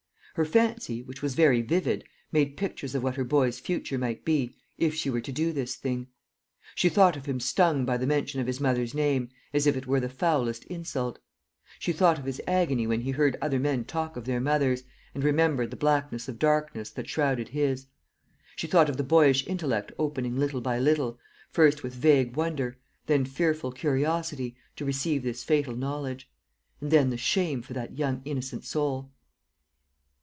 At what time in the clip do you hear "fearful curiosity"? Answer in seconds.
23.25-24.55